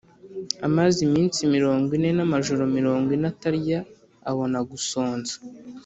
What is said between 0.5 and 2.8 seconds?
amaze iminsi mirongo ine n’amajoro